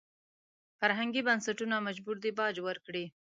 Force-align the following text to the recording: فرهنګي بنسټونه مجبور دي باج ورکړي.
فرهنګي 0.79 1.21
بنسټونه 1.27 1.75
مجبور 1.87 2.15
دي 2.23 2.31
باج 2.37 2.55
ورکړي. 2.67 3.05